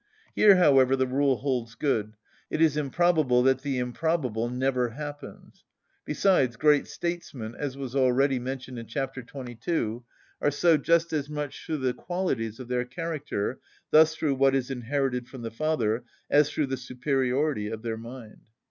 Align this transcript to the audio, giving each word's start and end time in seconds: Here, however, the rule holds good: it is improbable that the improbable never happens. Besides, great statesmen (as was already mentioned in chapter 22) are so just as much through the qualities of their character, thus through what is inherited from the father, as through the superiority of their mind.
Here, 0.33 0.55
however, 0.55 0.95
the 0.95 1.05
rule 1.05 1.37
holds 1.37 1.75
good: 1.75 2.15
it 2.49 2.59
is 2.59 2.75
improbable 2.75 3.43
that 3.43 3.61
the 3.61 3.77
improbable 3.77 4.49
never 4.49 4.89
happens. 4.89 5.63
Besides, 6.05 6.55
great 6.55 6.87
statesmen 6.87 7.53
(as 7.53 7.77
was 7.77 7.95
already 7.95 8.39
mentioned 8.39 8.79
in 8.79 8.87
chapter 8.87 9.21
22) 9.21 10.03
are 10.41 10.49
so 10.49 10.77
just 10.77 11.13
as 11.13 11.29
much 11.29 11.67
through 11.67 11.77
the 11.81 11.93
qualities 11.93 12.59
of 12.59 12.67
their 12.67 12.83
character, 12.83 13.59
thus 13.91 14.15
through 14.15 14.33
what 14.33 14.55
is 14.55 14.71
inherited 14.71 15.27
from 15.27 15.43
the 15.43 15.51
father, 15.51 16.03
as 16.31 16.49
through 16.49 16.65
the 16.65 16.77
superiority 16.77 17.67
of 17.67 17.83
their 17.83 17.95
mind. 17.95 18.49